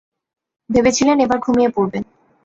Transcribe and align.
ভেবেছিলেন 0.69 1.17
এবার 1.19 1.39
ঘুমিয়ে 1.39 1.69
পড়বেন। 1.69 2.03